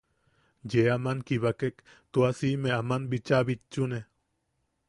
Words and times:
Yee 0.69 0.85
aman 0.93 1.19
kibakek 1.27 1.75
tua 2.11 2.29
siʼime 2.37 2.69
aman 2.79 3.03
bichaa 3.09 3.43
bitchune. 3.47 3.99